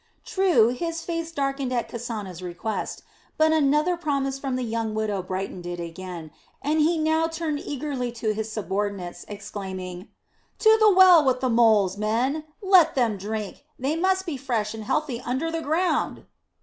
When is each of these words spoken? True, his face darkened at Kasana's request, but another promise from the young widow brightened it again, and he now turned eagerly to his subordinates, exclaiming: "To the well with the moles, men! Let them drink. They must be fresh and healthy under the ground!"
True, 0.25 0.69
his 0.69 1.03
face 1.03 1.31
darkened 1.31 1.71
at 1.71 1.87
Kasana's 1.87 2.41
request, 2.41 3.03
but 3.37 3.53
another 3.53 3.95
promise 3.95 4.39
from 4.39 4.55
the 4.55 4.63
young 4.63 4.95
widow 4.95 5.21
brightened 5.21 5.67
it 5.67 5.79
again, 5.79 6.31
and 6.59 6.79
he 6.81 6.97
now 6.97 7.27
turned 7.27 7.59
eagerly 7.59 8.11
to 8.13 8.33
his 8.33 8.51
subordinates, 8.51 9.25
exclaiming: 9.27 10.09
"To 10.57 10.75
the 10.79 10.91
well 10.91 11.23
with 11.23 11.39
the 11.39 11.51
moles, 11.51 11.97
men! 11.97 12.45
Let 12.63 12.95
them 12.95 13.15
drink. 13.15 13.63
They 13.77 13.95
must 13.95 14.25
be 14.25 14.37
fresh 14.37 14.73
and 14.73 14.85
healthy 14.85 15.21
under 15.21 15.51
the 15.51 15.61
ground!" 15.61 16.25